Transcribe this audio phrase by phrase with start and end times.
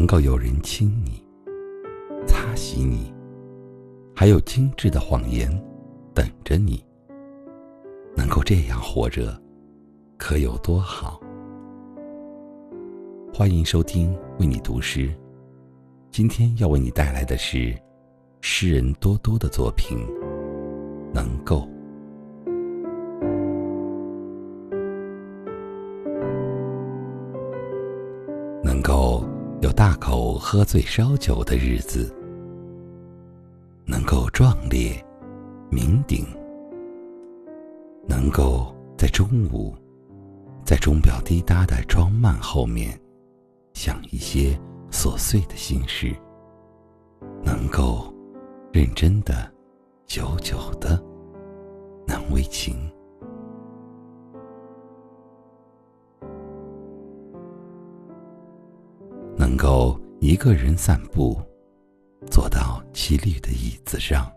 [0.00, 1.22] 能够有人亲你、
[2.26, 3.12] 擦洗你，
[4.16, 5.50] 还有精致的谎言
[6.14, 6.82] 等着你。
[8.16, 9.38] 能够这样活着，
[10.16, 11.20] 可有多好？
[13.30, 15.14] 欢迎收听为你读诗，
[16.10, 17.78] 今天要为你带来的是
[18.40, 19.98] 诗人多多的作品
[21.12, 21.56] 《能够》。
[28.64, 29.22] 能够
[29.70, 32.12] 有大口喝醉烧酒的日子，
[33.86, 34.92] 能够壮烈
[35.70, 36.26] 酩酊，
[38.08, 39.72] 能够在中午，
[40.64, 43.00] 在钟表滴答的装慢后面，
[43.72, 44.58] 想一些
[44.90, 46.16] 琐碎的心事，
[47.44, 48.12] 能够
[48.72, 49.48] 认真的、
[50.04, 51.00] 久久的
[52.08, 52.90] 难为情。
[59.50, 61.36] 能够一个人散步，
[62.30, 64.32] 坐到漆绿的椅子上，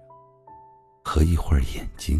[1.03, 2.19] 合一会儿眼睛。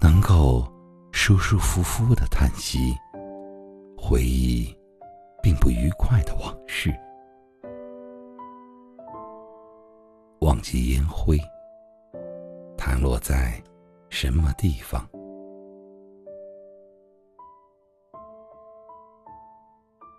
[0.00, 0.64] 能够
[1.10, 2.94] 舒舒服服的叹息，
[3.98, 4.72] 回忆
[5.42, 6.94] 并不愉快的往事，
[10.42, 11.36] 忘记烟灰
[12.78, 13.60] 弹落在
[14.10, 15.04] 什么地方，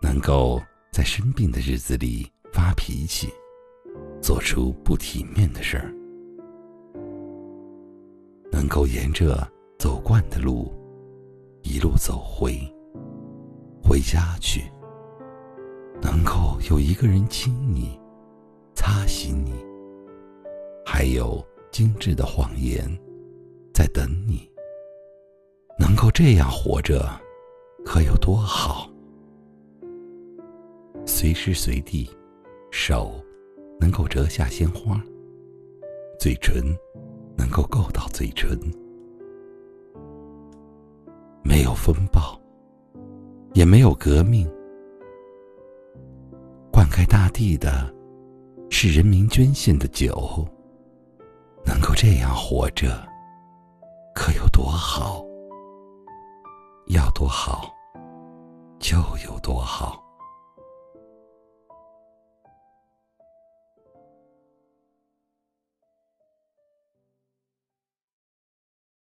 [0.01, 0.61] 能够。
[0.93, 3.27] 在生病的日子里发脾气，
[4.21, 5.91] 做出不体面的事儿，
[8.51, 10.71] 能够沿着走惯的路
[11.63, 12.59] 一路走回
[13.83, 14.71] 回家去，
[15.99, 17.99] 能够有一个人亲你、
[18.75, 19.51] 擦洗你，
[20.85, 22.87] 还有精致的谎言
[23.73, 24.47] 在等你，
[25.79, 27.09] 能够这样活着，
[27.83, 28.82] 可有多好？
[31.23, 32.09] 随时随地，
[32.69, 33.13] 手
[33.79, 35.01] 能够折下鲜花，
[36.19, 36.61] 嘴唇
[37.37, 38.59] 能够够到嘴唇，
[41.41, 42.37] 没有风暴，
[43.53, 44.45] 也没有革命，
[46.69, 47.89] 灌溉大地的
[48.69, 50.45] 是人民捐献的酒，
[51.65, 53.01] 能够这样活着，
[54.13, 55.25] 可有多好？
[56.87, 57.73] 要多好，
[58.77, 60.03] 就有多好。